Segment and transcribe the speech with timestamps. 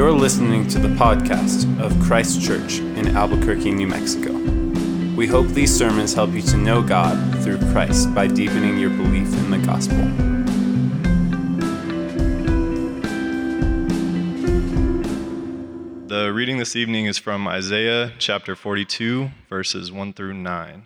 [0.00, 4.32] You're listening to the podcast of Christ Church in Albuquerque, New Mexico.
[5.14, 9.30] We hope these sermons help you to know God through Christ by deepening your belief
[9.34, 9.98] in the gospel.
[16.08, 20.84] The reading this evening is from Isaiah chapter 42, verses 1 through 9.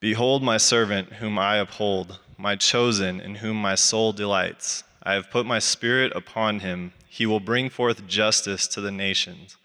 [0.00, 4.84] Behold, my servant, whom I uphold, my chosen, in whom my soul delights.
[5.02, 6.92] I have put my spirit upon him.
[7.08, 9.56] He will bring forth justice to the nations.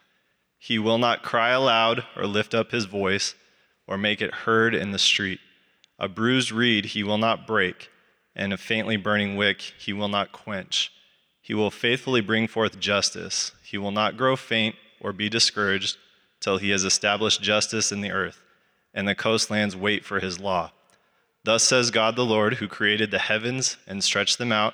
[0.58, 3.36] He will not cry aloud or lift up his voice
[3.86, 5.40] or make it heard in the street.
[6.00, 7.90] A bruised reed he will not break,
[8.36, 10.92] and a faintly burning wick he will not quench.
[11.42, 13.52] He will faithfully bring forth justice.
[13.64, 15.98] He will not grow faint or be discouraged
[16.40, 18.42] till he has established justice in the earth,
[18.94, 20.72] and the coastlands wait for his law.
[21.44, 24.74] Thus says God the Lord, who created the heavens and stretched them out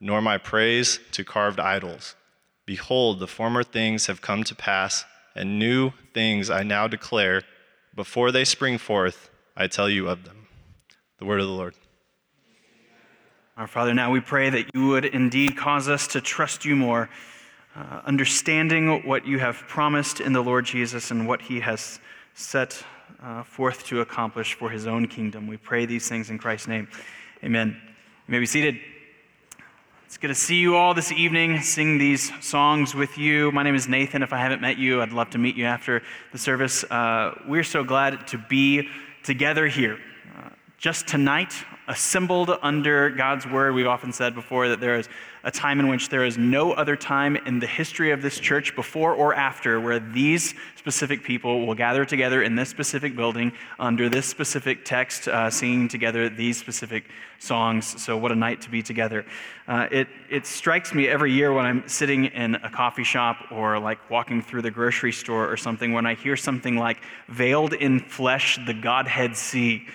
[0.00, 2.14] nor my praise to carved idols.
[2.66, 7.42] Behold, the former things have come to pass, and new things I now declare.
[7.94, 10.46] Before they spring forth, I tell you of them.
[11.18, 11.74] The word of the Lord.
[13.56, 17.08] Our Father, now we pray that you would indeed cause us to trust you more,
[17.76, 22.00] uh, understanding what you have promised in the Lord Jesus and what he has
[22.34, 22.82] set
[23.22, 25.46] uh, forth to accomplish for his own kingdom.
[25.46, 26.88] We pray these things in Christ's name.
[27.44, 27.80] Amen.
[28.26, 28.80] You may be seated.
[30.14, 33.50] It's good to see you all this evening, sing these songs with you.
[33.50, 34.22] My name is Nathan.
[34.22, 36.84] If I haven't met you, I'd love to meet you after the service.
[36.84, 38.88] Uh, we're so glad to be
[39.24, 39.98] together here.
[40.38, 41.52] Uh, just tonight,
[41.88, 43.74] assembled under God's word.
[43.74, 45.08] We've often said before that there is
[45.44, 48.74] a time in which there is no other time in the history of this church,
[48.74, 54.08] before or after, where these specific people will gather together in this specific building under
[54.08, 57.04] this specific text, uh, singing together these specific
[57.38, 58.02] songs.
[58.02, 59.26] So, what a night to be together.
[59.68, 63.78] Uh, it, it strikes me every year when I'm sitting in a coffee shop or
[63.78, 68.00] like walking through the grocery store or something when I hear something like, veiled in
[68.00, 69.86] flesh, the Godhead see.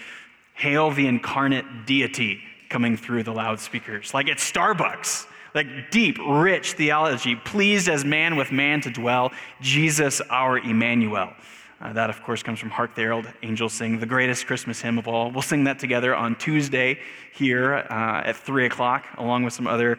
[0.54, 5.26] Hail the incarnate deity coming through the loudspeakers, like it's Starbucks.
[5.56, 11.34] Like deep, rich theology, pleased as man with man to dwell, Jesus our Emmanuel.
[11.82, 14.98] Uh, that, of course, comes from Hark the Herald Angels Sing, the greatest Christmas hymn
[14.98, 15.32] of all.
[15.32, 17.00] We'll sing that together on Tuesday
[17.34, 19.98] here uh, at 3 o'clock, along with some other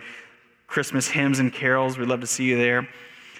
[0.66, 1.98] Christmas hymns and carols.
[1.98, 2.86] We'd love to see you there.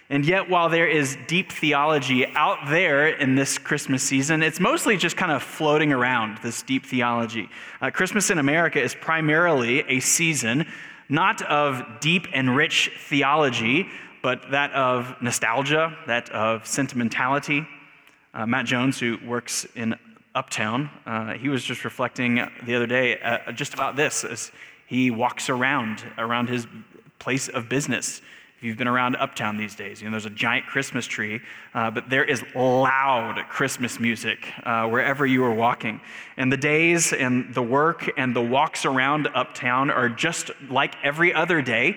[0.09, 4.97] And yet, while there is deep theology out there in this Christmas season, it's mostly
[4.97, 7.49] just kind of floating around, this deep theology.
[7.81, 10.66] Uh, Christmas in America is primarily a season
[11.10, 13.87] not of deep and rich theology,
[14.22, 17.66] but that of nostalgia, that of sentimentality.
[18.32, 19.97] Uh, Matt Jones, who works in
[20.34, 24.53] Uptown, uh, he was just reflecting the other day uh, just about this as
[24.87, 26.66] he walks around around his
[27.19, 28.22] place of business
[28.60, 31.41] if you've been around Uptown these days, you know, there's a giant Christmas tree,
[31.72, 35.98] uh, but there is loud Christmas music uh, wherever you are walking.
[36.37, 41.32] And the days and the work and the walks around Uptown are just like every
[41.32, 41.97] other day.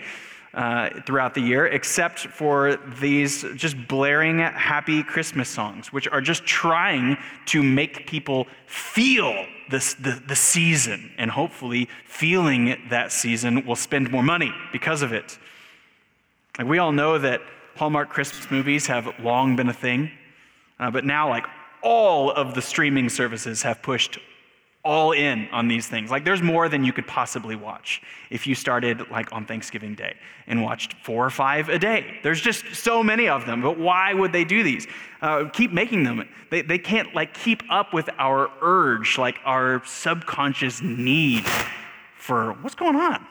[0.53, 6.45] Uh, throughout the year, except for these just blaring happy Christmas songs, which are just
[6.45, 11.11] trying to make people feel this, the, the season.
[11.17, 15.39] And hopefully, feeling that season will spend more money because of it.
[16.57, 17.41] Like we all know that
[17.75, 20.11] Hallmark Christmas movies have long been a thing,
[20.79, 21.45] uh, but now, like,
[21.81, 24.19] all of the streaming services have pushed
[24.85, 26.11] all in on these things.
[26.11, 30.15] Like, there's more than you could possibly watch if you started, like, on Thanksgiving Day
[30.45, 32.19] and watched four or five a day.
[32.21, 34.85] There's just so many of them, but why would they do these?
[35.21, 36.27] Uh, keep making them.
[36.51, 41.45] They, they can't, like, keep up with our urge, like, our subconscious need
[42.17, 43.25] for what's going on?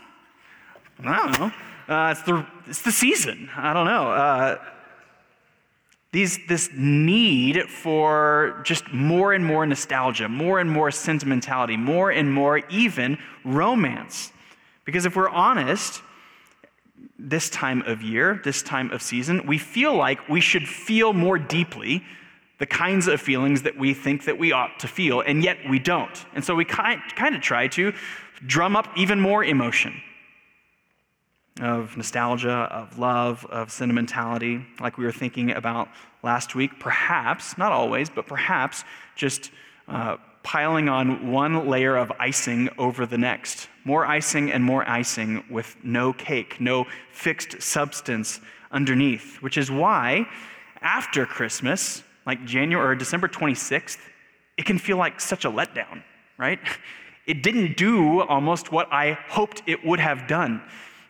[1.05, 1.53] I don't know.
[1.93, 3.50] Uh, it's, the, it's the season.
[3.55, 4.11] I don't know.
[4.11, 4.56] Uh,
[6.11, 12.33] these, this need for just more and more nostalgia, more and more sentimentality, more and
[12.33, 14.33] more even romance.
[14.87, 16.03] Because if we're honest,
[17.19, 21.39] this time of year, this time of season, we feel like we should feel more
[21.39, 22.03] deeply
[22.59, 25.79] the kinds of feelings that we think that we ought to feel, and yet we
[25.79, 26.25] don't.
[26.35, 27.93] And so we kind, kind of try to
[28.47, 30.00] drum up even more emotion
[31.61, 35.89] of nostalgia, of love, of sentimentality, like we were thinking about
[36.23, 36.81] last week.
[36.81, 38.85] Perhaps, not always, but perhaps
[39.17, 39.51] just
[39.89, 43.69] uh, piling on one layer of icing over the next.
[43.85, 48.41] More icing and more icing with no cake, no fixed substance
[48.71, 50.27] underneath, which is why
[50.81, 53.99] after Christmas, like January or December 26th,
[54.57, 56.03] it can feel like such a letdown,
[56.39, 56.59] right?
[57.25, 60.61] It didn't do almost what I hoped it would have done.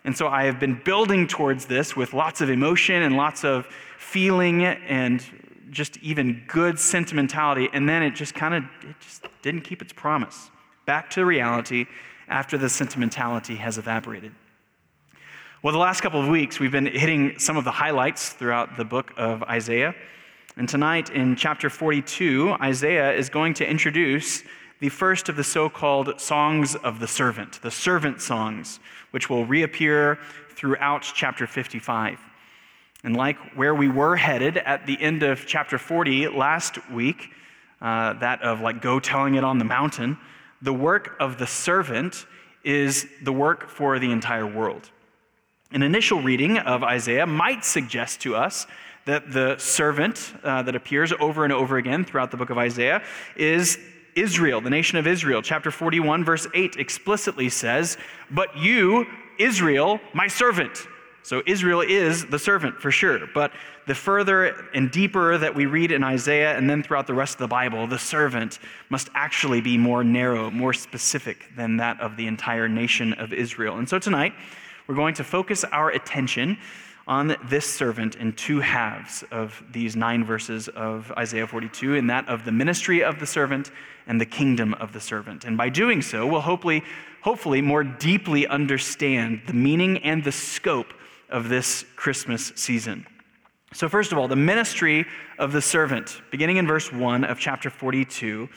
[0.05, 3.67] And so I have been building towards this with lots of emotion and lots of
[3.99, 5.25] feeling and
[5.71, 7.69] just even good sentimentality.
[7.73, 10.51] And then it just kind of it just didn't keep its promise.
[10.87, 11.87] Back to reality
[12.29, 14.33] after the sentimentality has evaporated.
[15.63, 18.85] Well, the last couple of weeks, we've been hitting some of the highlights throughout the
[18.85, 19.95] book of Isaiah.
[20.57, 24.43] And tonight, in chapter 42, Isaiah is going to introduce
[24.83, 28.81] the first of the so called songs of the servant, the servant songs,
[29.13, 30.19] which will reappear
[30.57, 32.19] throughout chapter 55.
[33.05, 37.31] And like where we were headed at the end of chapter 40 last week,
[37.81, 40.19] uh, that of like go telling it on the mountain,
[40.63, 42.27] the work of the servant
[42.65, 44.91] is the work for the entire world.
[45.71, 48.67] An initial reading of Isaiah might suggest to us
[49.05, 53.05] that the servant uh, that appears over and over again throughout the book of Isaiah
[53.37, 53.79] is
[54.15, 55.43] Israel, the nation of Israel.
[55.43, 57.97] Chapter 41, verse 8 explicitly says,
[58.31, 59.07] But you,
[59.39, 60.87] Israel, my servant.
[61.25, 63.21] So Israel is the servant for sure.
[63.33, 63.53] But
[63.87, 67.39] the further and deeper that we read in Isaiah and then throughout the rest of
[67.39, 68.59] the Bible, the servant
[68.91, 73.79] must actually be more narrow, more specific than that of the entire nation of Israel.
[73.79, 74.35] And so tonight,
[74.87, 76.59] we're going to focus our attention
[77.07, 82.29] on this servant in two halves of these nine verses of Isaiah 42, and that
[82.29, 83.71] of the ministry of the servant
[84.07, 85.45] and the kingdom of the servant.
[85.45, 86.83] And by doing so, we'll hopefully,
[87.21, 90.95] hopefully more deeply understand the meaning and the scope
[91.29, 93.07] of this Christmas season.
[93.73, 95.07] So, first of all, the ministry
[95.39, 98.49] of the servant, beginning in verse 1 of chapter 42.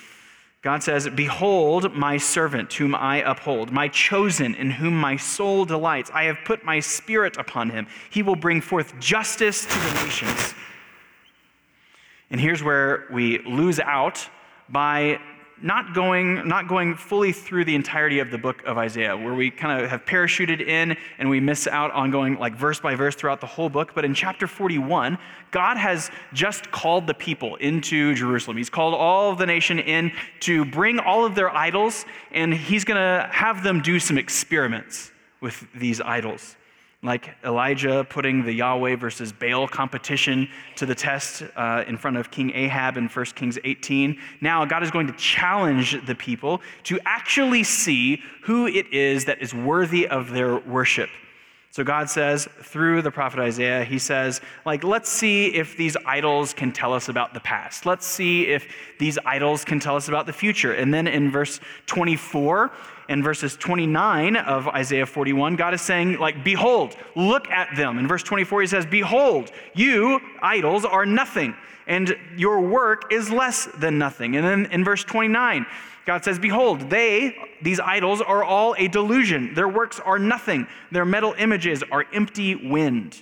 [0.65, 6.09] God says, Behold, my servant, whom I uphold, my chosen, in whom my soul delights.
[6.11, 7.85] I have put my spirit upon him.
[8.09, 10.55] He will bring forth justice to the nations.
[12.31, 14.27] And here's where we lose out
[14.67, 15.19] by
[15.61, 19.49] not going, not going fully through the entirety of the book of Isaiah, where we
[19.49, 23.15] kind of have parachuted in and we miss out on going like verse by verse
[23.15, 23.93] throughout the whole book.
[23.95, 25.17] But in chapter 41,
[25.51, 28.57] God has just called the people into Jerusalem.
[28.57, 30.11] He's called all of the nation in
[30.41, 35.11] to bring all of their idols, and He's going to have them do some experiments
[35.39, 36.57] with these idols
[37.05, 42.31] like Elijah putting the Yahweh versus Baal competition to the test uh, in front of
[42.31, 44.19] King Ahab in 1 Kings 18.
[44.41, 49.41] Now, God is going to challenge the people to actually see who it is that
[49.41, 51.09] is worthy of their worship.
[51.75, 56.53] So God says through the prophet Isaiah, he says, like, let's see if these idols
[56.53, 57.85] can tell us about the past.
[57.85, 60.71] Let's see if these idols can tell us about the future.
[60.71, 62.71] And then in verse 24
[63.07, 67.99] and verses 29 of Isaiah 41, God is saying, like, behold, look at them.
[67.99, 71.55] In verse 24, he says, Behold, you, idols, are nothing,
[71.87, 74.35] and your work is less than nothing.
[74.35, 75.65] And then in verse 29,
[76.05, 79.53] God says, Behold, they, these idols, are all a delusion.
[79.53, 80.67] Their works are nothing.
[80.91, 83.21] Their metal images are empty wind.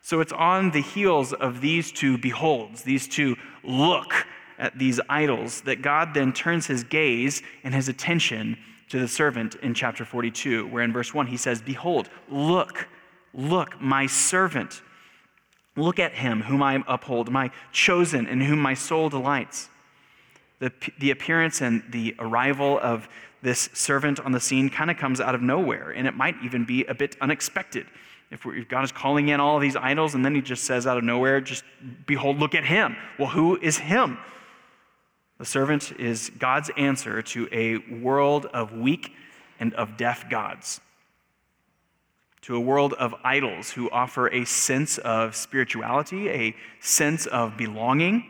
[0.00, 4.12] So it's on the heels of these two beholds, these two look
[4.58, 8.58] at these idols, that God then turns his gaze and his attention
[8.88, 12.88] to the servant in chapter 42, where in verse 1 he says, Behold, look,
[13.32, 14.82] look, my servant.
[15.76, 19.70] Look at him whom I uphold, my chosen in whom my soul delights
[20.62, 23.08] the, the appearance and the arrival of
[23.42, 26.64] this servant on the scene kind of comes out of nowhere, and it might even
[26.64, 27.84] be a bit unexpected.
[28.30, 30.96] If, if God is calling in all these idols, and then he just says out
[30.96, 31.64] of nowhere, just
[32.06, 32.96] behold, look at him.
[33.18, 34.18] Well, who is him?
[35.42, 39.12] The servant is God's answer to a world of weak
[39.58, 40.80] and of deaf gods,
[42.42, 48.24] to a world of idols who offer a sense of spirituality, a sense of belonging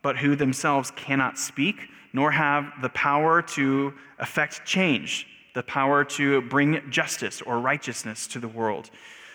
[0.00, 1.76] but who themselves cannot speak,
[2.14, 8.38] nor have the power to effect change, the power to bring justice or righteousness to
[8.38, 8.88] the world.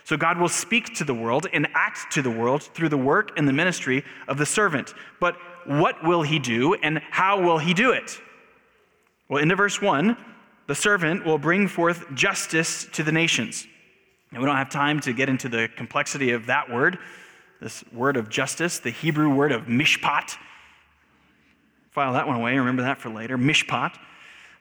[0.05, 3.37] So God will speak to the world and act to the world through the work
[3.37, 4.95] and the ministry of the servant.
[5.19, 8.19] But what will he do and how will he do it?
[9.29, 10.17] Well, into verse 1,
[10.67, 13.65] the servant will bring forth justice to the nations.
[14.31, 16.97] And we don't have time to get into the complexity of that word,
[17.61, 20.37] this word of justice, the Hebrew word of mishpat.
[21.91, 23.37] File that one away, remember that for later.
[23.37, 23.97] Mishpat.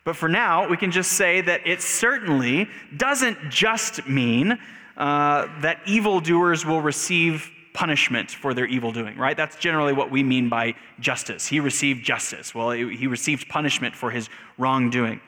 [0.05, 4.59] But for now, we can just say that it certainly doesn't just mean
[4.97, 9.37] uh, that evildoers will receive punishment for their evil doing, right?
[9.37, 11.47] That's generally what we mean by justice.
[11.47, 12.55] He received justice.
[12.55, 15.21] Well, he received punishment for his wrongdoing.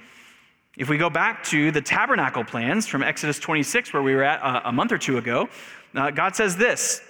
[0.76, 4.42] If we go back to the tabernacle plans from Exodus 26, where we were at
[4.42, 5.48] uh, a month or two ago,
[5.94, 7.02] uh, God says this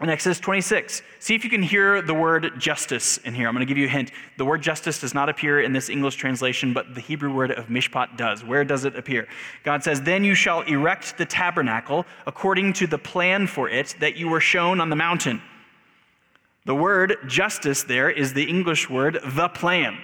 [0.00, 1.02] in Exodus 26.
[1.18, 3.46] See if you can hear the word justice in here.
[3.48, 4.12] I'm going to give you a hint.
[4.38, 7.66] The word justice does not appear in this English translation, but the Hebrew word of
[7.66, 8.42] mishpat does.
[8.42, 9.28] Where does it appear?
[9.62, 14.16] God says, Then you shall erect the tabernacle according to the plan for it that
[14.16, 15.42] you were shown on the mountain.
[16.64, 19.98] The word justice there is the English word the plan.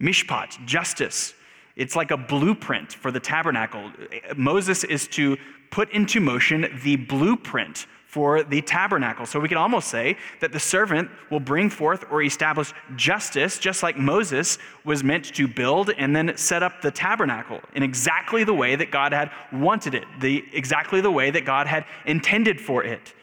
[0.00, 1.32] Mishpat, justice.
[1.74, 3.90] It's like a blueprint for the tabernacle.
[4.36, 5.38] Moses is to
[5.70, 9.24] put into motion the blueprint for the tabernacle.
[9.24, 13.82] So we can almost say that the servant will bring forth or establish justice, just
[13.82, 18.54] like Moses was meant to build and then set up the tabernacle in exactly the
[18.54, 22.84] way that God had wanted it, the, exactly the way that God had intended for
[22.84, 23.14] it.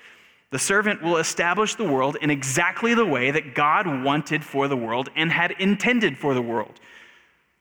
[0.51, 4.77] The servant will establish the world in exactly the way that God wanted for the
[4.77, 6.79] world and had intended for the world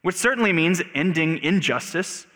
[0.02, 2.26] which certainly means ending injustice,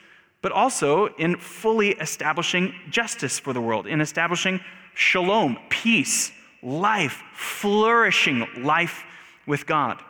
[0.41, 4.61] but also in fully establishing justice for the world, in establishing
[4.95, 6.33] shalom, peace,
[6.63, 9.05] life, flourishing life
[9.47, 10.01] with God.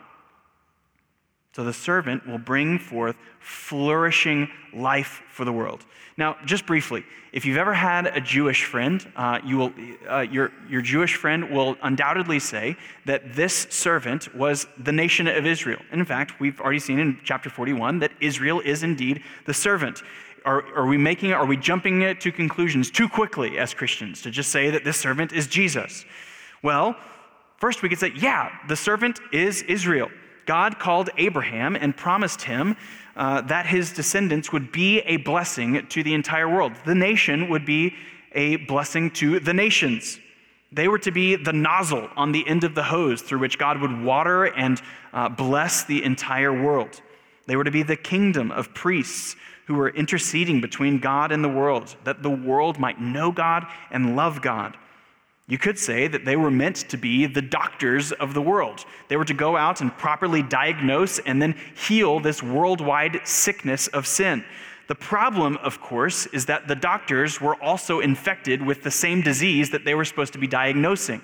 [1.53, 5.85] So the servant will bring forth flourishing life for the world.
[6.17, 9.73] Now, just briefly, if you've ever had a Jewish friend, uh, you will,
[10.07, 12.75] uh, your, your Jewish friend will undoubtedly say
[13.05, 15.79] that this servant was the nation of Israel.
[15.91, 20.01] And in fact, we've already seen in chapter 41 that Israel is indeed the servant.
[20.45, 24.51] Are, are we making, are we jumping to conclusions too quickly as Christians to just
[24.51, 26.05] say that this servant is Jesus?
[26.61, 26.95] Well,
[27.57, 30.09] first we could say, yeah, the servant is Israel.
[30.45, 32.75] God called Abraham and promised him
[33.15, 36.73] uh, that his descendants would be a blessing to the entire world.
[36.85, 37.95] The nation would be
[38.33, 40.19] a blessing to the nations.
[40.71, 43.79] They were to be the nozzle on the end of the hose through which God
[43.79, 44.81] would water and
[45.13, 47.01] uh, bless the entire world.
[47.45, 51.49] They were to be the kingdom of priests who were interceding between God and the
[51.49, 54.77] world, that the world might know God and love God.
[55.47, 58.85] You could say that they were meant to be the doctors of the world.
[59.09, 64.07] They were to go out and properly diagnose and then heal this worldwide sickness of
[64.07, 64.45] sin.
[64.87, 69.69] The problem, of course, is that the doctors were also infected with the same disease
[69.71, 71.21] that they were supposed to be diagnosing.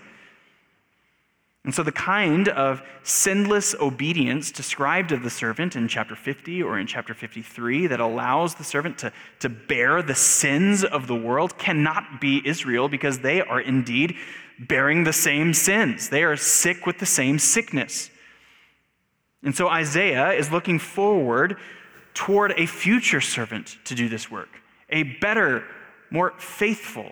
[1.66, 6.80] And so, the kind of sinless obedience described of the servant in chapter 50 or
[6.80, 11.58] in chapter 53 that allows the servant to, to bear the sins of the world
[11.58, 14.16] cannot be Israel because they are indeed
[14.58, 16.10] bearing the same sins.
[16.10, 18.10] They are sick with the same sickness.
[19.44, 21.58] And so, Isaiah is looking forward
[22.14, 25.66] toward a future servant to do this work, a better,
[26.10, 27.12] more faithful,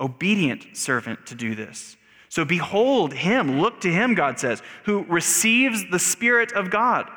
[0.00, 1.96] obedient servant to do this.
[2.32, 7.10] So behold him, look to him, God says, who receives the Spirit of God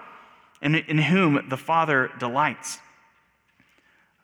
[0.61, 2.79] and in whom the Father delights.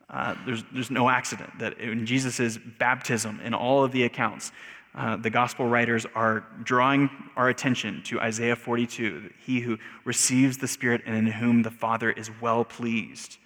[0.09, 4.51] Uh, there's, there's no accident that in Jesus' baptism, in all of the accounts,
[4.93, 10.67] uh, the gospel writers are drawing our attention to Isaiah 42, he who receives the
[10.67, 13.37] Spirit and in whom the Father is well pleased.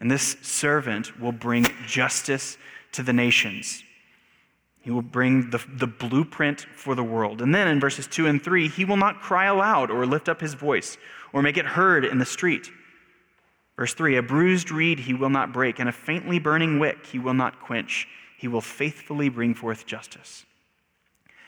[0.00, 2.56] And this servant will bring justice
[2.92, 3.84] to the nations.
[4.80, 7.42] He will bring the, the blueprint for the world.
[7.42, 10.40] And then in verses 2 and 3, he will not cry aloud or lift up
[10.40, 10.96] his voice
[11.32, 12.70] or make it heard in the street.
[13.76, 17.18] Verse 3 A bruised reed he will not break, and a faintly burning wick he
[17.18, 18.08] will not quench.
[18.36, 20.44] He will faithfully bring forth justice.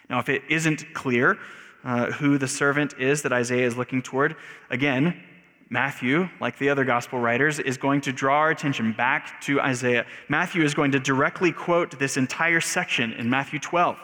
[0.08, 1.38] Now, if it isn't clear
[1.84, 4.36] uh, who the servant is that Isaiah is looking toward,
[4.70, 5.22] again,
[5.72, 10.04] Matthew, like the other gospel writers, is going to draw our attention back to Isaiah.
[10.28, 13.96] Matthew is going to directly quote this entire section in Matthew 12.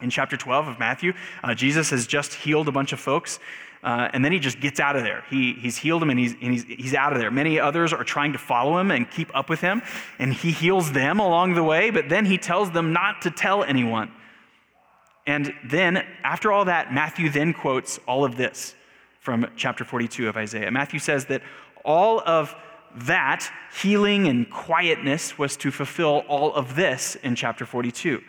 [0.00, 1.12] In chapter 12 of Matthew,
[1.44, 3.38] uh, Jesus has just healed a bunch of folks,
[3.82, 5.22] uh, and then he just gets out of there.
[5.28, 7.30] He, he's healed them and, he's, and he's, he's out of there.
[7.30, 9.82] Many others are trying to follow him and keep up with him,
[10.18, 13.62] and he heals them along the way, but then he tells them not to tell
[13.64, 14.10] anyone.
[15.26, 18.74] And then, after all that, Matthew then quotes all of this
[19.26, 20.70] from chapter 42 of Isaiah.
[20.70, 21.42] Matthew says that
[21.84, 22.54] all of
[22.94, 23.50] that
[23.82, 28.22] healing and quietness was to fulfill all of this in chapter 42.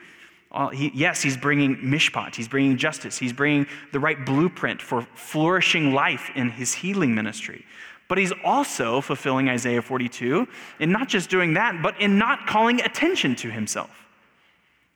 [0.73, 5.93] He, yes, he's bringing mishpat, he's bringing justice, he's bringing the right blueprint for flourishing
[5.93, 7.63] life in his healing ministry.
[8.07, 10.47] But he's also fulfilling Isaiah 42
[10.79, 14.07] in not just doing that, but in not calling attention to himself.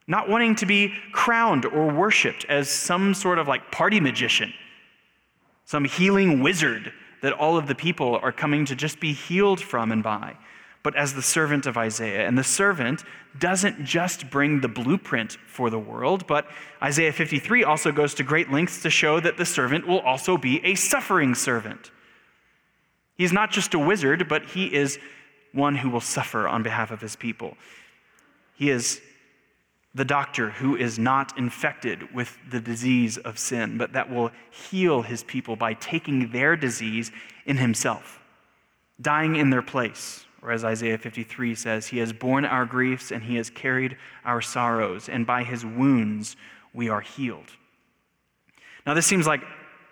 [0.08, 4.52] Not wanting to be crowned or worshiped as some sort of like party magician
[5.72, 9.90] some healing wizard that all of the people are coming to just be healed from
[9.94, 10.36] and by.
[10.84, 12.28] but as the servant of Isaiah.
[12.28, 13.04] And the servant
[13.38, 16.48] doesn't just bring the blueprint for the world, but
[16.82, 20.60] Isaiah 53 also goes to great lengths to show that the servant will also be
[20.66, 21.92] a suffering servant.
[23.16, 24.98] He's not just a wizard, but he is
[25.54, 27.56] one who will suffer on behalf of his people.
[28.56, 29.00] He is
[29.94, 35.02] the doctor who is not infected with the disease of sin, but that will heal
[35.02, 37.12] his people by taking their disease
[37.46, 38.20] in himself,
[39.02, 40.26] dying in their place.
[40.42, 44.42] Or as Isaiah 53 says, He has borne our griefs and He has carried our
[44.42, 46.36] sorrows, and by His wounds
[46.74, 47.52] we are healed.
[48.88, 49.42] Now, this seems like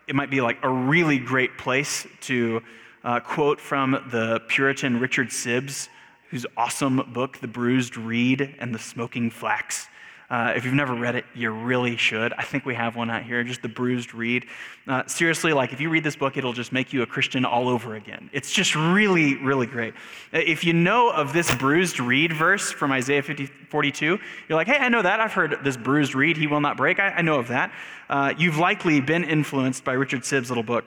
[0.08, 2.63] it might be like a really great place to
[3.03, 5.88] uh, quote from the Puritan Richard Sibbes,
[6.30, 9.88] whose awesome book, The Bruised Reed and the Smoking Flax.
[10.30, 12.34] Uh, if you've never read it, you really should.
[12.34, 14.46] I think we have one out here, just The Bruised Reed.
[14.88, 17.68] Uh, seriously, like if you read this book, it'll just make you a Christian all
[17.68, 18.30] over again.
[18.32, 19.96] It's just really, really great.
[20.32, 24.68] Uh, if you know of this bruised reed verse from Isaiah 50, 42, you're like,
[24.68, 25.20] hey, I know that.
[25.20, 27.00] I've heard this bruised reed, he will not break.
[27.00, 27.74] I, I know of that.
[28.08, 30.86] Uh, you've likely been influenced by Richard Sibbes' little book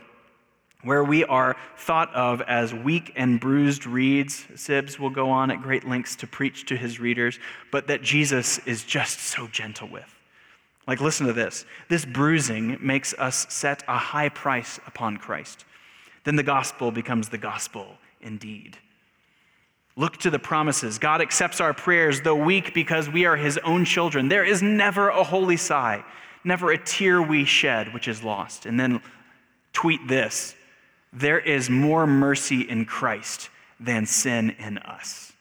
[0.83, 4.45] where we are thought of as weak and bruised reeds.
[4.55, 7.39] Sibbes will go on at great lengths to preach to his readers,
[7.71, 10.12] but that Jesus is just so gentle with.
[10.87, 11.65] Like, listen to this.
[11.89, 15.65] This bruising makes us set a high price upon Christ.
[16.25, 17.87] Then the gospel becomes the gospel
[18.21, 18.77] indeed.
[19.95, 20.99] Look to the promises.
[20.99, 24.29] God accepts our prayers, though weak, because we are his own children.
[24.29, 26.03] There is never a holy sigh,
[26.45, 28.67] never a tear we shed, which is lost.
[28.67, 29.03] And then
[29.73, 30.57] tweet this
[31.12, 35.33] there is more mercy in Christ than sin in us.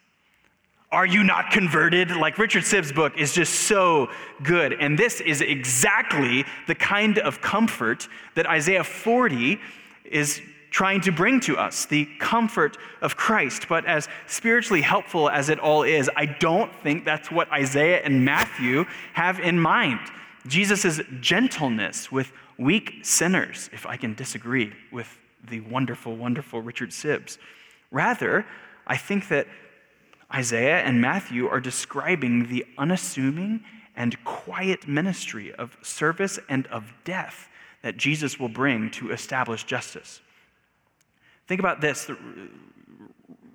[0.92, 2.12] Are you not converted?
[2.12, 4.10] Like Richard Sibbes' book is just so
[4.44, 4.74] good.
[4.74, 9.58] And this is exactly the kind of comfort that Isaiah 40
[10.04, 13.68] is trying to bring to us the comfort of Christ.
[13.70, 18.26] But as spiritually helpful as it all is, I don't think that's what Isaiah and
[18.26, 20.00] Matthew have in mind.
[20.46, 25.18] Jesus' gentleness with weak sinners, if I can disagree with
[25.50, 27.38] the wonderful, wonderful Richard Sibbes.
[27.92, 28.46] Rather,
[28.88, 29.48] I think that
[30.34, 33.64] Isaiah and Matthew are describing the unassuming
[33.96, 37.50] and quiet ministry of service and of death
[37.82, 40.22] that Jesus will bring to establish justice.
[41.48, 42.10] Think about this.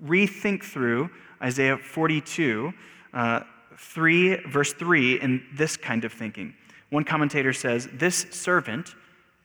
[0.04, 1.10] Rethink through
[1.42, 2.72] Isaiah 42,
[3.14, 3.40] uh,
[3.78, 6.54] 3, verse 3, in this kind of thinking.
[6.90, 8.94] One commentator says, This servant,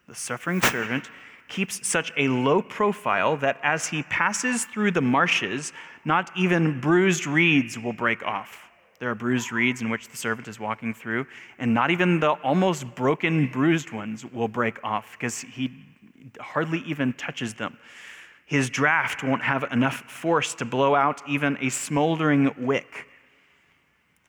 [0.08, 1.10] the suffering servant,
[1.52, 5.74] keeps such a low profile that as he passes through the marshes,
[6.06, 8.58] not even bruised reeds will break off.
[9.00, 11.28] There are bruised reeds in which the servant is walking through,
[11.60, 15.72] and not even the almost broken, bruised ones will break off because he
[16.40, 17.78] hardly even touches them.
[18.46, 23.08] His draft won't have enough force to blow out even a smoldering wick.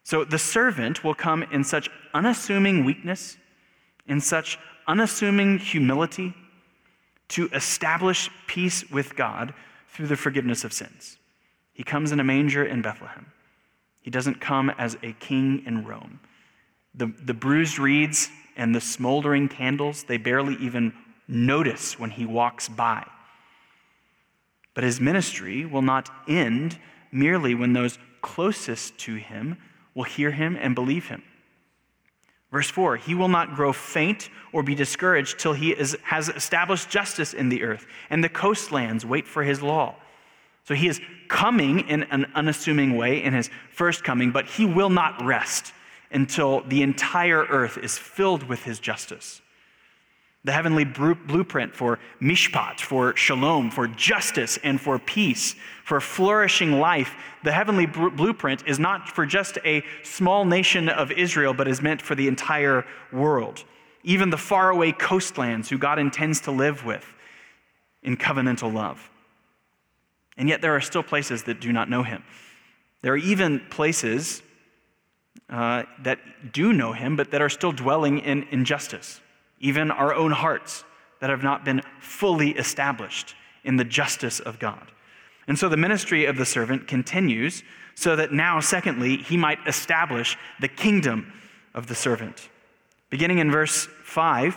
[0.03, 3.37] So the servant will come in such unassuming weakness,
[4.09, 4.59] in such
[4.89, 6.35] unassuming humility,
[7.33, 9.55] to establish peace with God
[9.89, 11.19] through the forgiveness of sins.
[11.73, 13.33] He comes in a manger in Bethlehem.
[14.03, 16.21] He doesn't come as a king in Rome.
[16.95, 20.93] The, the bruised reeds and the smoldering candles, they barely even
[21.27, 23.07] notice when he walks by.
[24.75, 26.79] But his ministry will not end
[27.11, 29.57] merely when those closest to him
[29.95, 31.23] will hear him and believe him.
[32.53, 36.89] Verse 4 He will not grow faint or be discouraged till he is, has established
[36.89, 39.97] justice in the earth, and the coastlands wait for his law.
[40.65, 44.91] So he is coming in an unassuming way in his first coming, but he will
[44.91, 45.73] not rest
[46.13, 49.42] until the entire earth is filled with his justice
[50.45, 57.15] the heavenly blueprint for mishpat, for shalom, for justice, and for peace, for flourishing life.
[57.45, 62.03] The heavenly blueprint is not for just a small nation of Israel, but is meant
[62.03, 63.63] for the entire world,
[64.03, 67.07] even the faraway coastlands who God intends to live with
[68.03, 69.11] in covenantal love.
[70.37, 72.25] And yet, there are still places that do not know him.
[73.03, 74.43] There are even places
[75.49, 76.19] uh, that
[76.53, 79.21] do know him, but that are still dwelling in injustice
[79.63, 80.85] even our own hearts
[81.21, 84.91] that have not been fully established in the justice of God.
[85.47, 87.63] And so the ministry of the servant continues
[87.95, 91.33] so that now, secondly, he might establish the kingdom
[91.75, 92.49] of the servant.
[93.11, 94.57] Beginning in verse 5,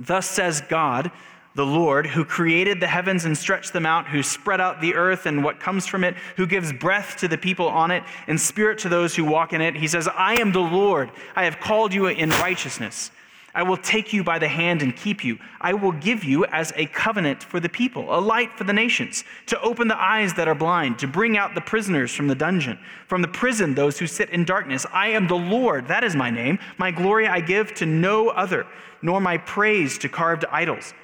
[0.00, 1.10] thus says God,
[1.54, 5.26] the Lord, who created the heavens and stretched them out, who spread out the earth
[5.26, 8.78] and what comes from it, who gives breath to the people on it and spirit
[8.78, 9.74] to those who walk in it.
[9.74, 11.10] He says, I am the Lord.
[11.34, 13.10] I have called you in righteousness.
[13.58, 15.36] I will take you by the hand and keep you.
[15.60, 19.24] I will give you as a covenant for the people, a light for the nations,
[19.46, 22.78] to open the eyes that are blind, to bring out the prisoners from the dungeon,
[23.08, 24.86] from the prison those who sit in darkness.
[24.92, 26.60] I am the Lord, that is my name.
[26.78, 28.64] My glory I give to no other,
[29.02, 30.94] nor my praise to carved idols.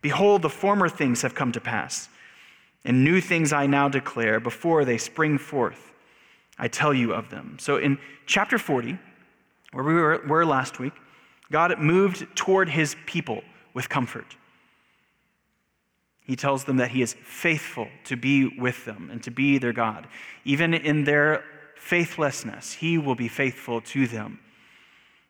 [0.00, 2.08] Behold, the former things have come to pass,
[2.84, 5.92] and new things I now declare before they spring forth.
[6.58, 7.56] I tell you of them.
[7.60, 8.98] So in chapter 40,
[9.70, 10.94] where we were, last week,
[11.50, 13.42] God moved toward his people
[13.74, 14.36] with comfort.
[16.24, 19.72] He tells them that he is faithful to be with them and to be their
[19.72, 20.06] God.
[20.44, 21.42] Even in their
[21.74, 24.40] faithlessness, he will be faithful to them.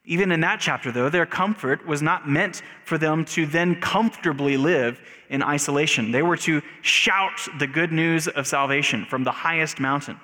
[0.04, 4.56] Even in that chapter, though, their comfort was not meant for them to then comfortably
[4.56, 6.10] live in isolation.
[6.10, 10.18] They were to shout the good news of salvation from the highest mountain.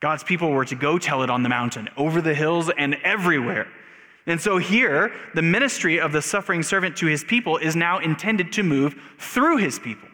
[0.00, 3.66] God's people were to go tell it on the mountain, over the hills, and everywhere.
[4.26, 8.52] And so here, the ministry of the suffering servant to his people is now intended
[8.52, 10.08] to move through his people.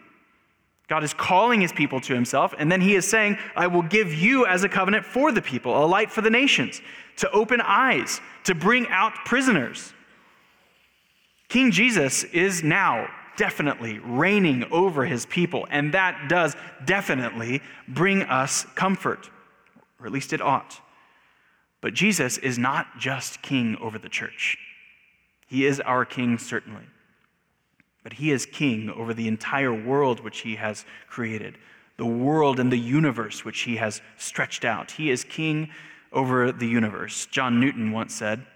[0.87, 4.13] God is calling his people to himself, and then he is saying, I will give
[4.13, 6.81] you as a covenant for the people, a light for the nations,
[7.17, 9.93] to open eyes, to bring out prisoners.
[11.49, 18.65] King Jesus is now definitely reigning over his people, and that does definitely bring us
[18.75, 19.29] comfort,
[19.99, 20.79] or at least it ought.
[21.85, 24.57] But Jesus is not just king over the church.
[25.45, 26.81] He is our king, certainly.
[28.01, 31.59] But he is king over the entire world which he has created,
[31.97, 34.89] the world and the universe which he has stretched out.
[34.89, 35.69] He is king
[36.11, 37.27] over the universe.
[37.27, 38.47] John Newton once said,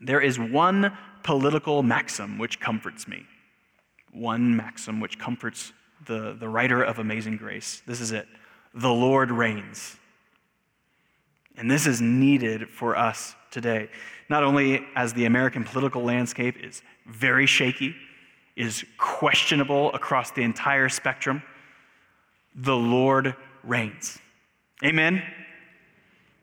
[0.00, 3.24] There is one political maxim which comforts me.
[4.10, 5.72] One maxim which comforts
[6.06, 7.84] the, the writer of Amazing Grace.
[7.86, 8.26] This is it
[8.74, 9.96] The Lord reigns.
[11.56, 13.88] And this is needed for us today.
[14.28, 17.94] Not only as the American political landscape is very shaky,
[18.56, 21.42] is questionable across the entire spectrum,
[22.54, 23.34] the Lord
[23.64, 24.18] reigns.
[24.84, 25.22] Amen?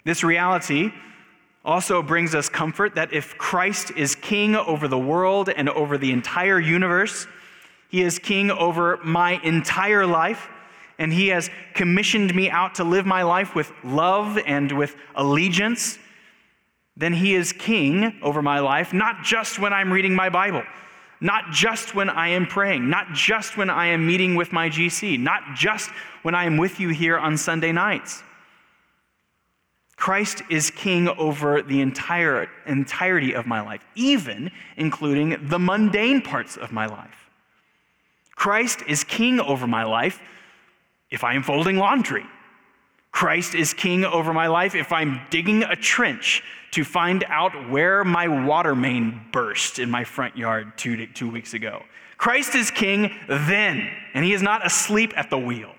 [0.06, 0.92] This reality
[1.66, 6.12] also brings us comfort that if Christ is king over the world and over the
[6.12, 7.28] entire universe,
[7.90, 10.48] he is king over my entire life
[11.00, 15.98] and He has commissioned me out to live my life with love and with allegiance,
[16.96, 20.62] then He is king over my life, not just when I'm reading my Bible,
[21.22, 25.18] not just when I am praying, not just when I am meeting with my GC,
[25.18, 25.90] not just
[26.22, 28.22] when I am with you here on Sunday nights.
[29.96, 36.56] Christ is king over the entire entirety of my life, even including the mundane parts
[36.56, 37.30] of my life.
[38.36, 40.22] Christ is king over my life
[41.12, 42.26] if I am folding laundry.
[43.12, 48.04] Christ is king over my life if I'm digging a trench to find out where
[48.04, 51.84] my water main burst in my front yard two, two weeks ago.
[52.18, 55.74] Christ is king then, and he is not asleep at the wheel.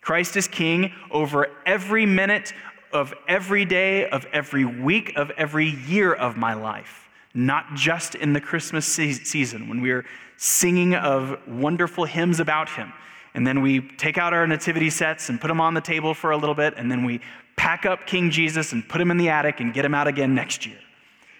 [0.00, 2.52] Christ is king over every minute
[2.92, 8.32] of every day, of every week, of every year of my life, not just in
[8.32, 10.04] the Christmas season when we are
[10.36, 12.92] singing of wonderful hymns about him
[13.34, 16.30] and then we take out our nativity sets and put them on the table for
[16.30, 17.20] a little bit, and then we
[17.56, 20.34] pack up King Jesus and put him in the attic and get him out again
[20.34, 20.78] next year.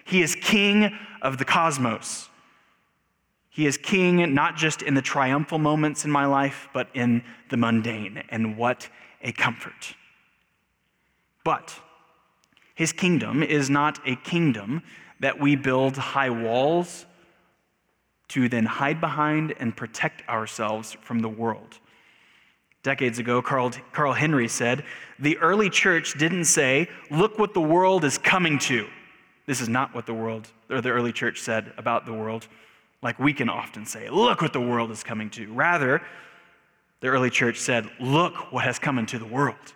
[0.05, 2.29] He is king of the cosmos.
[3.49, 7.57] He is king not just in the triumphal moments in my life, but in the
[7.57, 8.21] mundane.
[8.29, 8.89] And what
[9.21, 9.95] a comfort.
[11.43, 11.73] But
[12.75, 14.83] his kingdom is not a kingdom
[15.21, 17.05] that we build high walls
[18.27, 21.79] to then hide behind and protect ourselves from the world.
[22.85, 24.83] Decades ago, Carl, Carl Henry said,
[25.17, 28.85] The early church didn't say, Look what the world is coming to.
[29.47, 32.47] This is not what the world, or the early church said about the world,
[33.01, 35.51] like we can often say, Look what the world is coming to.
[35.51, 35.99] Rather,
[36.99, 39.73] the early church said, Look what has come into the world.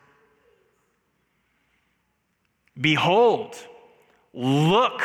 [2.80, 3.56] Behold,
[4.36, 5.02] look,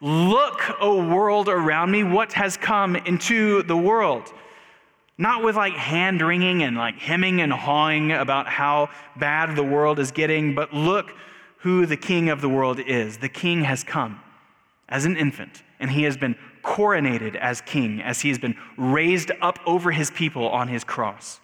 [0.00, 4.32] look, O world around me, what has come into the world.
[5.18, 9.98] Not with like hand wringing and like hemming and hawing about how bad the world
[9.98, 11.12] is getting, but look
[11.58, 13.18] who the king of the world is.
[13.18, 14.20] The king has come
[14.88, 19.32] as an infant, and he has been coronated as king, as he has been raised
[19.40, 21.40] up over his people on his cross.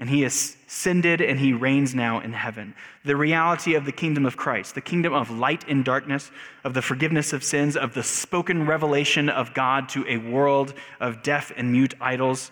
[0.00, 2.74] And he ascended and he reigns now in heaven.
[3.04, 6.30] The reality of the kingdom of Christ, the kingdom of light in darkness,
[6.64, 11.22] of the forgiveness of sins, of the spoken revelation of God to a world of
[11.22, 12.50] deaf and mute idols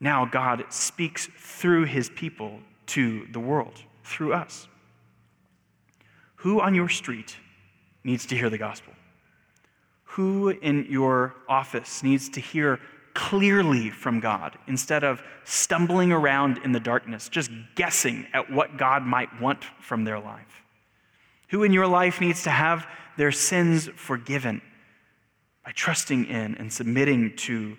[0.00, 4.68] now God speaks through his people to the world, through us.
[6.36, 7.36] Who on your street
[8.04, 8.92] needs to hear the gospel?
[10.04, 12.78] Who in your office needs to hear
[13.14, 19.02] clearly from God instead of stumbling around in the darkness, just guessing at what God
[19.02, 20.62] might want from their life?
[21.48, 24.60] Who in your life needs to have their sins forgiven
[25.64, 27.76] by trusting in and submitting to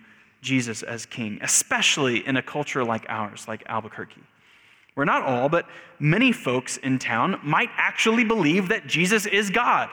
[0.48, 4.24] Jesus as King, especially in a culture like ours, like Albuquerque?
[4.96, 5.68] Where not all, but
[6.00, 9.90] many folks in town might actually believe that Jesus is God,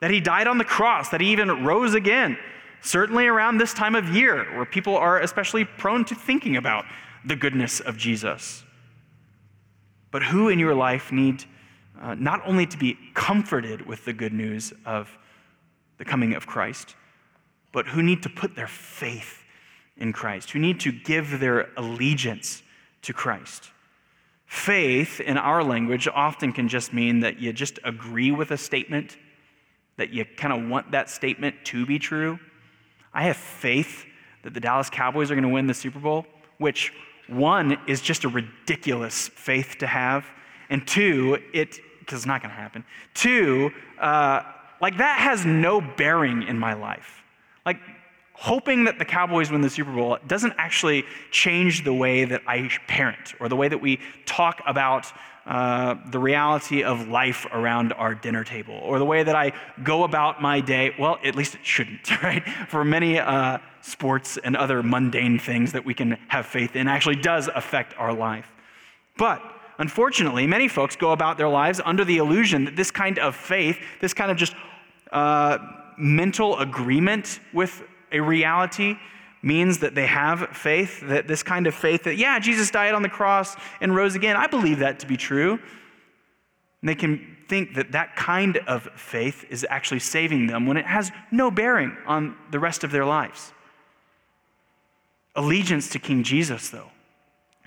[0.00, 2.36] that he died on the cross, that he even rose again
[2.80, 6.84] certainly around this time of year where people are especially prone to thinking about
[7.24, 8.64] the goodness of Jesus.
[10.10, 11.44] But who in your life need
[12.00, 15.10] uh, not only to be comforted with the good news of
[15.98, 16.96] the coming of Christ,
[17.72, 19.39] but who need to put their faith
[20.00, 22.62] in Christ, who need to give their allegiance
[23.02, 23.70] to Christ?
[24.46, 29.16] Faith in our language often can just mean that you just agree with a statement,
[29.96, 32.38] that you kind of want that statement to be true.
[33.14, 34.06] I have faith
[34.42, 36.26] that the Dallas Cowboys are going to win the Super Bowl,
[36.58, 36.92] which
[37.28, 40.26] one is just a ridiculous faith to have,
[40.68, 42.84] and two, it because it's not going to happen.
[43.14, 44.42] Two, uh,
[44.80, 47.22] like that has no bearing in my life.
[47.64, 47.78] Like
[48.40, 52.70] hoping that the Cowboys win the Super Bowl doesn't actually change the way that I
[52.88, 55.12] parent or the way that we talk about
[55.44, 59.52] uh, the reality of life around our dinner table or the way that I
[59.84, 60.94] go about my day.
[60.98, 62.42] Well, at least it shouldn't, right?
[62.68, 67.16] For many uh, sports and other mundane things that we can have faith in actually
[67.16, 68.50] does affect our life.
[69.18, 69.42] But
[69.76, 73.76] unfortunately, many folks go about their lives under the illusion that this kind of faith,
[74.00, 74.54] this kind of just
[75.12, 75.58] uh,
[75.98, 78.96] mental agreement with a reality,
[79.42, 83.02] means that they have faith, that this kind of faith that, yeah, Jesus died on
[83.02, 84.36] the cross and rose again.
[84.36, 85.52] I believe that to be true.
[86.82, 90.86] And they can think that that kind of faith is actually saving them when it
[90.86, 93.52] has no bearing on the rest of their lives.
[95.34, 96.90] Allegiance to King Jesus, though,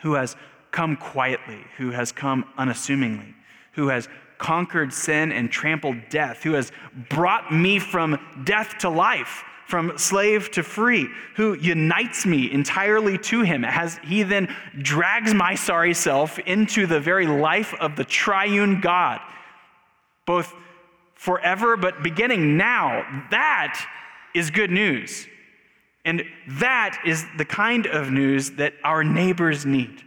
[0.01, 0.36] who has
[0.71, 3.36] come quietly, who has come unassumingly,
[3.73, 6.71] who has conquered sin and trampled death, who has
[7.10, 13.41] brought me from death to life from slave to free, who unites me entirely to
[13.41, 18.82] him, as he then drags my sorry self into the very life of the triune
[18.82, 19.19] God,
[20.26, 20.54] both
[21.15, 23.26] forever but beginning now.
[23.32, 23.88] That
[24.36, 25.28] is good news.
[26.06, 26.23] And
[26.60, 30.04] that is the kind of news that our neighbors need.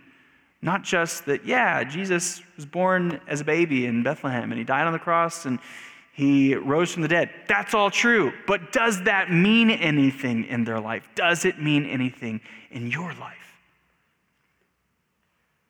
[0.60, 4.86] Not just that, yeah, Jesus was born as a baby in Bethlehem and he died
[4.86, 5.58] on the cross and
[6.16, 7.28] he rose from the dead.
[7.46, 8.32] That's all true.
[8.46, 11.06] But does that mean anything in their life?
[11.14, 13.60] Does it mean anything in your life?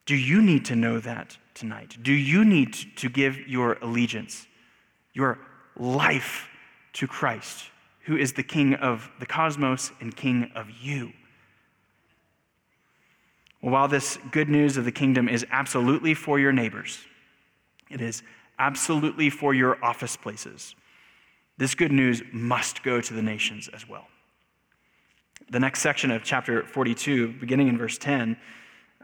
[0.04, 1.96] Do you need to know that tonight?
[2.00, 4.46] Do you need to give your allegiance,
[5.14, 5.40] your
[5.76, 6.48] life
[6.92, 7.64] to Christ,
[8.04, 11.12] who is the King of the cosmos and King of you?
[13.60, 17.00] Well, while this good news of the kingdom is absolutely for your neighbors,
[17.90, 18.22] it is
[18.58, 20.74] absolutely for your office places.
[21.58, 24.06] This good news must go to the nations as well.
[25.50, 28.36] The next section of chapter 42, beginning in verse 10,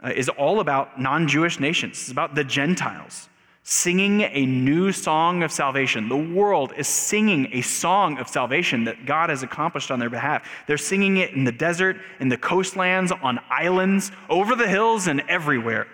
[0.03, 1.99] uh, is all about non Jewish nations.
[1.99, 3.29] It's about the Gentiles
[3.63, 6.09] singing a new song of salvation.
[6.09, 10.47] The world is singing a song of salvation that God has accomplished on their behalf.
[10.67, 15.21] They're singing it in the desert, in the coastlands, on islands, over the hills, and
[15.29, 15.87] everywhere.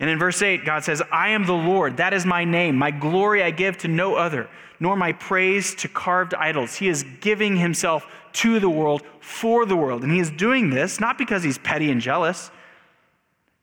[0.00, 2.76] And in verse 8, God says, I am the Lord, that is my name.
[2.76, 4.48] My glory I give to no other,
[4.80, 6.74] nor my praise to carved idols.
[6.74, 10.02] He is giving himself to the world for the world.
[10.02, 12.50] And he is doing this not because he's petty and jealous.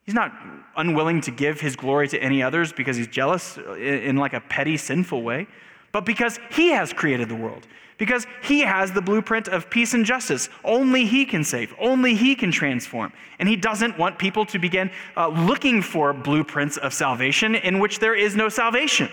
[0.04, 0.32] He's not
[0.78, 4.78] unwilling to give his glory to any others because he's jealous in like a petty,
[4.78, 5.48] sinful way,
[5.92, 10.06] but because he has created the world because he has the blueprint of peace and
[10.06, 10.50] justice.
[10.64, 13.12] Only he can save, only he can transform.
[13.40, 18.00] And he doesn't want people to begin uh, looking for blueprints of salvation in which
[18.00, 19.10] there is no salvation.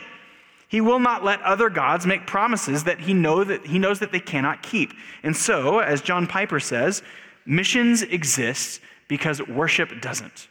[0.69, 4.13] He will not let other gods make promises that he, know that he knows that
[4.13, 4.93] they cannot keep.
[5.23, 7.03] And so, as John Piper says,
[7.47, 10.49] missions exist because worship doesn't.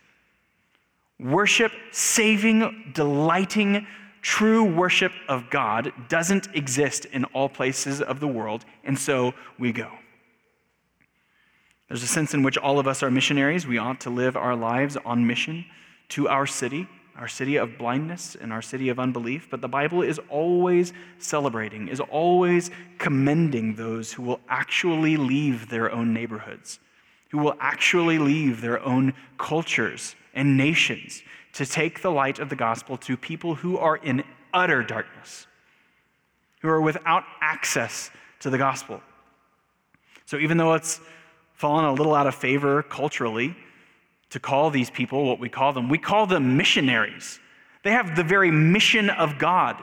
[1.19, 3.85] Worship, saving, delighting,
[4.23, 9.71] true worship of God doesn't exist in all places of the world, and so we
[9.71, 9.91] go.
[11.89, 13.67] There's a sense in which all of us are missionaries.
[13.67, 15.65] We ought to live our lives on mission
[16.09, 19.47] to our city, our city of blindness and our city of unbelief.
[19.51, 25.91] But the Bible is always celebrating, is always commending those who will actually leave their
[25.91, 26.79] own neighborhoods,
[27.29, 31.21] who will actually leave their own cultures and nations
[31.53, 35.47] to take the light of the gospel to people who are in utter darkness,
[36.61, 39.01] who are without access to the gospel.
[40.25, 40.99] So even though it's
[41.53, 43.55] fallen a little out of favor culturally
[44.31, 47.39] to call these people what we call them, we call them missionaries.
[47.83, 49.81] They have the very mission of God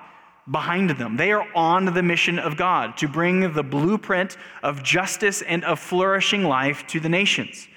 [0.50, 1.16] behind them.
[1.16, 5.78] They are on the mission of God to bring the blueprint of justice and of
[5.78, 7.68] flourishing life to the nations.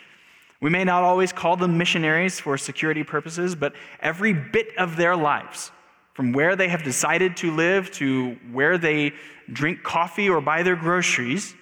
[0.63, 5.13] We may not always call them missionaries for security purposes, but every bit of their
[5.13, 5.73] lives,
[6.13, 9.11] from where they have decided to live to where they
[9.51, 11.53] drink coffee or buy their groceries,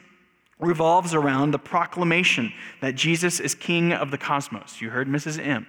[0.59, 4.79] revolves around the proclamation that Jesus is King of the cosmos.
[4.79, 5.43] You heard Mrs.
[5.43, 5.65] M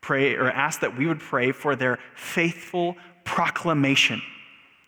[0.00, 4.20] pray or ask that we would pray for their faithful proclamation,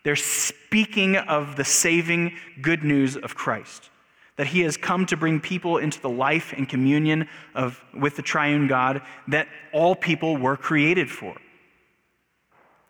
[0.02, 3.90] their speaking of the saving good news of Christ
[4.36, 8.22] that he has come to bring people into the life and communion of, with the
[8.22, 11.36] triune God that all people were created for.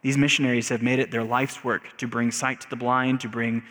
[0.03, 3.29] These missionaries have made it their life's work to bring sight to the blind, to
[3.29, 3.63] bring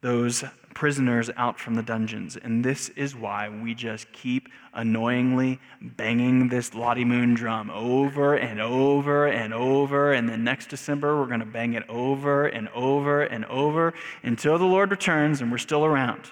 [0.00, 2.36] those prisoners out from the dungeons.
[2.36, 8.60] And this is why we just keep annoyingly banging this Lottie Moon drum over and
[8.60, 10.12] over and over.
[10.12, 14.56] And then next December, we're going to bang it over and over and over until
[14.56, 16.30] the Lord returns and we're still around.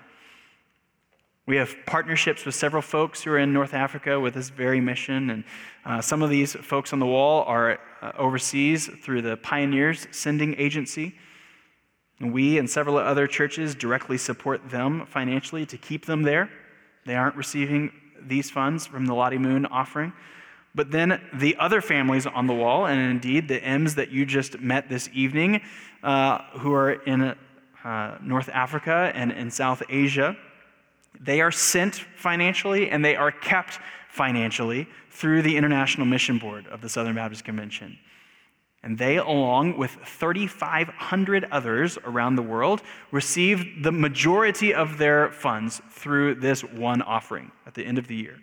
[1.47, 5.31] We have partnerships with several folks who are in North Africa with this very mission,
[5.31, 5.45] and
[5.85, 10.57] uh, some of these folks on the wall are uh, overseas through the Pioneers Sending
[10.59, 11.15] Agency.
[12.19, 16.51] And we and several other churches directly support them financially to keep them there.
[17.05, 20.15] They aren't receiving these funds from the Lottie Moon offering.
[20.75, 24.59] But then the other families on the wall, and indeed the M's that you just
[24.59, 25.61] met this evening,
[26.03, 27.37] uh, who are in
[27.85, 30.37] uh, North Africa and in South Asia,
[31.21, 36.81] they are sent financially and they are kept financially through the International Mission Board of
[36.81, 37.99] the Southern Baptist Convention.
[38.83, 45.83] And they, along with 3,500 others around the world, receive the majority of their funds
[45.91, 48.37] through this one offering at the end of the year.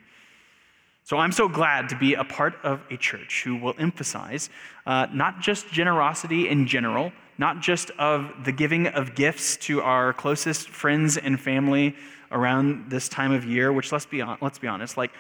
[1.06, 4.50] So I'm so glad to be a part of a church who will emphasize
[4.86, 10.14] uh, not just generosity in general, not just of the giving of gifts to our
[10.14, 11.96] closest friends and family
[12.34, 15.12] around this time of year, which let's be, on, let's be honest, like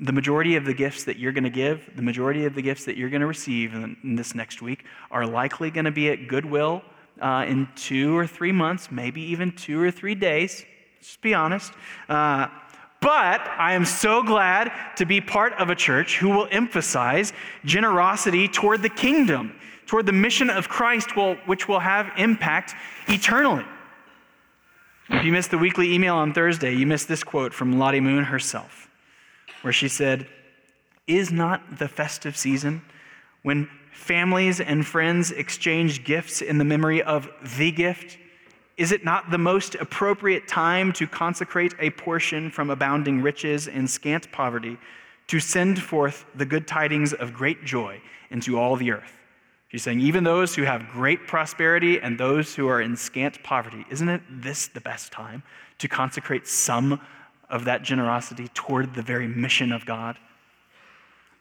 [0.00, 2.84] the majority of the gifts that you're going to give, the majority of the gifts
[2.84, 6.08] that you're going to receive in, in, this next week are likely going to be
[6.08, 6.82] at Goodwill
[7.20, 10.64] uh, in two or three months, maybe even two or three days.
[11.00, 11.72] Just be honest.
[12.08, 12.46] Uh,
[13.00, 17.32] but I am so glad to be part of a church who will emphasize
[17.64, 19.54] generosity toward the kingdom,
[19.86, 22.74] toward the mission of Christ, which will have impact
[23.08, 23.64] eternally.
[25.12, 28.22] If you missed the weekly email on Thursday, you missed this quote from Lottie Moon
[28.22, 28.88] herself,
[29.62, 30.28] where she said,
[31.08, 32.82] Is not the festive season
[33.42, 38.18] when families and friends exchange gifts in the memory of the gift?
[38.76, 43.90] Is it not the most appropriate time to consecrate a portion from abounding riches and
[43.90, 44.78] scant poverty
[45.26, 49.19] to send forth the good tidings of great joy into all the earth?
[49.70, 53.86] She's saying, even those who have great prosperity and those who are in scant poverty,
[53.88, 55.44] isn't it this the best time
[55.78, 57.00] to consecrate some
[57.48, 60.18] of that generosity toward the very mission of God?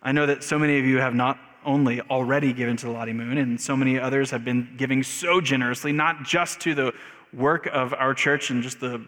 [0.03, 3.13] I know that so many of you have not only already given to the Lottie
[3.13, 6.93] Moon, and so many others have been giving so generously, not just to the
[7.33, 9.03] work of our church and just the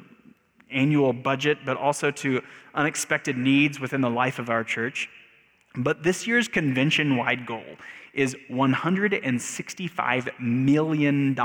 [0.71, 2.41] annual budget, but also to
[2.73, 5.09] unexpected needs within the life of our church.
[5.75, 7.63] But this year's convention wide goal
[8.13, 11.35] is $165 million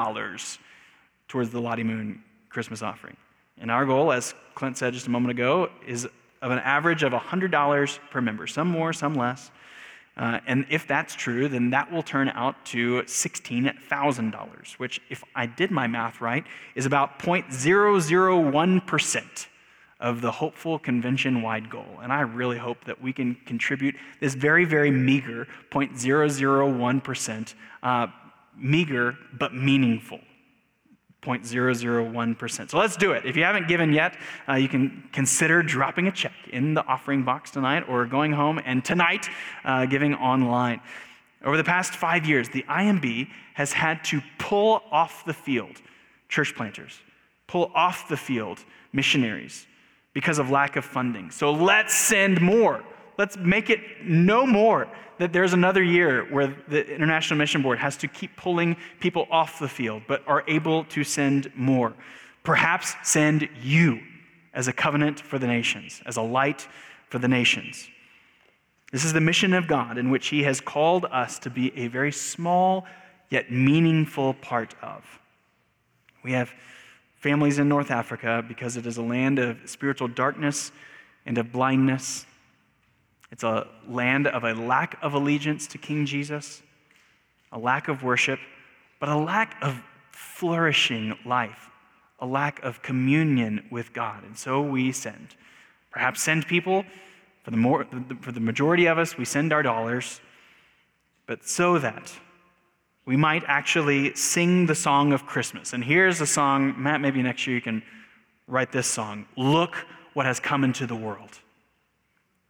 [1.29, 3.17] towards the Lottie Moon Christmas offering.
[3.59, 6.07] And our goal, as Clint said just a moment ago, is
[6.43, 9.51] of an average of $100 per member, some more, some less.
[10.17, 15.45] Uh, and if that's true, then that will turn out to $16,000, which, if I
[15.47, 19.47] did my math right, is about 0.001%
[20.01, 21.87] of the hopeful convention wide goal.
[22.03, 28.07] And I really hope that we can contribute this very, very meager 0.001%, uh,
[28.57, 30.21] meager but meaningful.
[31.23, 32.71] 0.001%.
[32.71, 33.25] So let's do it.
[33.27, 34.17] If you haven't given yet,
[34.49, 38.61] uh, you can consider dropping a check in the offering box tonight or going home
[38.65, 39.29] and tonight
[39.65, 40.81] uh, giving online.
[41.45, 45.81] Over the past five years, the IMB has had to pull off the field
[46.29, 47.01] church planters,
[47.47, 49.67] pull off the field missionaries,
[50.17, 51.31] because of lack of funding.
[51.31, 52.83] So let's send more.
[53.19, 54.89] Let's make it no more
[55.19, 59.59] that there's another year where the International Mission Board has to keep pulling people off
[59.59, 61.93] the field, but are able to send more.
[62.45, 64.01] Perhaps send you
[64.55, 66.67] as a covenant for the nations, as a light
[67.11, 67.87] for the nations.
[68.93, 71.89] This is the mission of God in which He has called us to be a
[71.89, 72.87] very small
[73.29, 75.05] yet meaningful part of.
[76.25, 76.55] We have
[77.27, 80.71] families in North Africa because it is a land of spiritual darkness
[81.27, 82.25] and of blindness.
[83.33, 86.63] It's a land of a lack of allegiance to King Jesus,
[87.51, 88.39] a lack of worship,
[89.01, 91.69] but a lack of flourishing life,
[92.21, 94.23] a lack of communion with God.
[94.23, 95.35] And so we send.
[95.91, 96.85] Perhaps send people.
[97.43, 97.89] For the, more,
[98.21, 100.21] for the majority of us, we send our dollars,
[101.27, 102.13] but so that
[103.07, 105.73] we might actually sing the song of Christmas.
[105.73, 107.83] And here's a song, Matt, maybe next year you can
[108.49, 109.77] write this song Look
[110.13, 111.39] what has come into the world.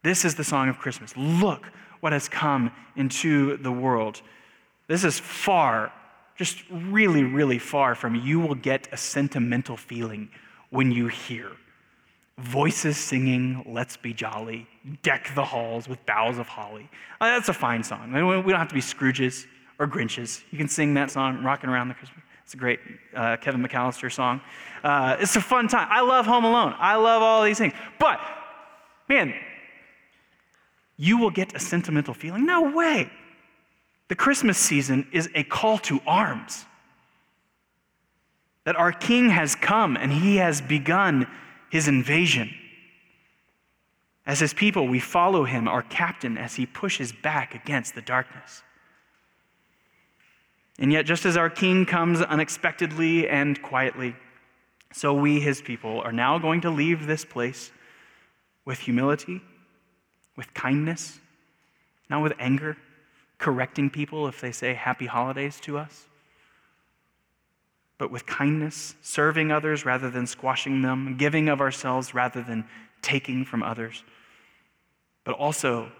[0.03, 1.15] This is the song of Christmas.
[1.15, 1.67] Look
[1.99, 4.21] what has come into the world.
[4.87, 5.91] This is far,
[6.35, 10.29] just really, really far from you will get a sentimental feeling
[10.69, 11.51] when you hear
[12.37, 14.67] voices singing, Let's Be Jolly,
[15.01, 16.87] deck the halls with boughs of holly.
[17.19, 18.13] Uh, that's a fine song.
[18.13, 19.47] We don't have to be Scrooges
[19.79, 20.41] or Grinches.
[20.51, 22.23] You can sing that song, Rocking Around the Christmas.
[22.43, 22.79] It's a great
[23.13, 24.41] uh, Kevin McAllister song.
[24.83, 25.87] Uh, it's a fun time.
[25.91, 26.73] I love Home Alone.
[26.77, 27.73] I love all these things.
[27.99, 28.19] But,
[29.09, 29.33] man,
[30.95, 32.45] you will get a sentimental feeling.
[32.45, 33.09] No way.
[34.07, 36.65] The Christmas season is a call to arms.
[38.63, 41.27] That our King has come and he has begun
[41.69, 42.53] his invasion.
[44.25, 48.61] As his people, we follow him, our captain, as he pushes back against the darkness.
[50.79, 54.15] And yet, just as our king comes unexpectedly and quietly,
[54.93, 57.71] so we, his people, are now going to leave this place
[58.63, 59.41] with humility,
[60.35, 61.19] with kindness,
[62.09, 62.77] not with anger,
[63.37, 66.07] correcting people if they say happy holidays to us
[67.97, 72.65] but with kindness, serving others rather than squashing them, giving of ourselves rather than
[73.01, 74.03] taking from others,
[75.23, 75.91] but also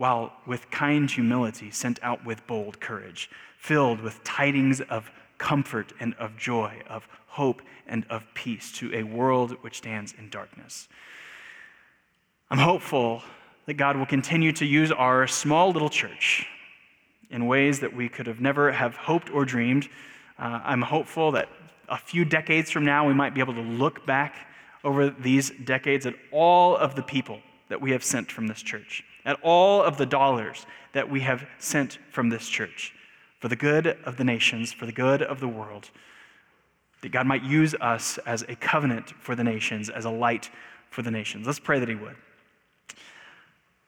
[0.00, 3.28] while with kind humility sent out with bold courage,
[3.58, 9.02] filled with tidings of comfort and of joy, of hope and of peace to a
[9.02, 10.88] world which stands in darkness.
[12.50, 13.22] I'm hopeful
[13.66, 16.46] that God will continue to use our small little church
[17.30, 19.88] in ways that we could have never have hoped or dreamed
[20.40, 21.50] uh, I'm hopeful that
[21.90, 24.34] a few decades from now, we might be able to look back
[24.82, 29.04] over these decades at all of the people that we have sent from this church,
[29.24, 32.94] at all of the dollars that we have sent from this church
[33.40, 35.90] for the good of the nations, for the good of the world.
[37.02, 40.50] That God might use us as a covenant for the nations, as a light
[40.90, 41.46] for the nations.
[41.46, 42.16] Let's pray that He would.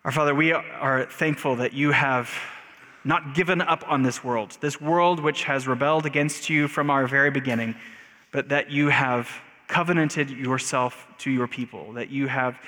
[0.05, 2.31] Our Father, we are thankful that you have
[3.05, 7.07] not given up on this world, this world which has rebelled against you from our
[7.07, 7.75] very beginning,
[8.33, 9.29] but that you have
[9.69, 12.59] covenanted yourself to your people, that you have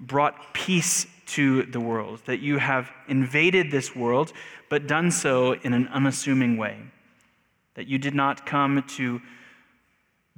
[0.00, 4.32] brought peace to the world, that you have invaded this world,
[4.68, 6.78] but done so in an unassuming way,
[7.74, 9.20] that you did not come to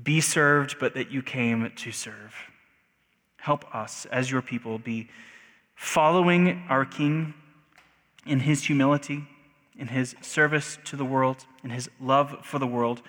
[0.02, 2.34] be served, but that you came to serve.
[3.36, 5.08] Help us as your people be
[5.74, 7.34] following our King
[8.26, 9.26] in his humility,
[9.78, 13.00] in his service to the world, in his love for the world,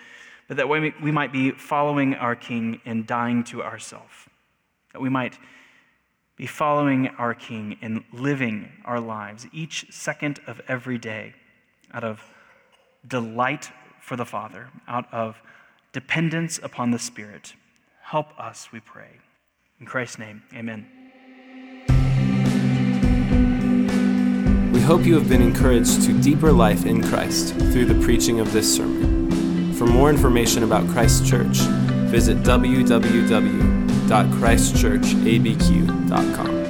[0.48, 4.14] but that we, we might be following our King in dying to ourselves,
[4.94, 5.38] that we might
[6.42, 11.36] be following our King and living our lives each second of every day
[11.94, 12.20] out of
[13.08, 13.70] delight
[14.00, 15.40] for the Father, out of
[15.94, 17.54] dependence upon the Spirit.
[18.02, 19.20] Help us, we pray.
[19.80, 20.88] In Christ's name, amen.
[24.74, 28.52] We hope you have been encouraged to deeper life in Christ through the preaching of
[28.52, 29.74] this sermon.
[29.74, 31.60] For more information about Christ Church,
[32.10, 32.44] visit
[34.12, 36.61] www.christchurchabq.com.